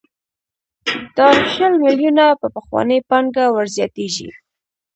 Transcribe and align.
دا 1.17 1.27
شل 1.53 1.73
میلیونه 1.83 2.25
په 2.39 2.47
پخوانۍ 2.55 2.99
پانګه 3.09 3.45
ورزیاتېږي 3.55 4.29